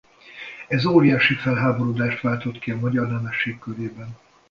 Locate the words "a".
2.71-2.79